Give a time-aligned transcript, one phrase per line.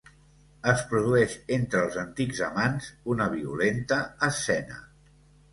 [0.71, 4.83] Es produeix entre els antics amants una violenta escena.